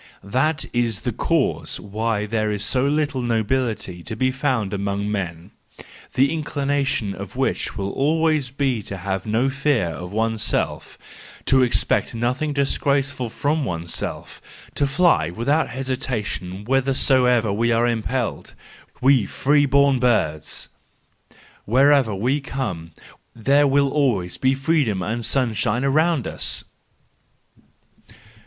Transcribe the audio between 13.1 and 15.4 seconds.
from oneself, to fly